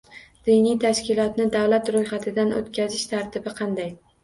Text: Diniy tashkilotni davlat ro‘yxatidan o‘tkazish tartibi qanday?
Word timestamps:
Diniy 0.47 0.79
tashkilotni 0.83 1.47
davlat 1.57 1.93
ro‘yxatidan 1.97 2.57
o‘tkazish 2.63 3.07
tartibi 3.15 3.57
qanday? 3.63 3.97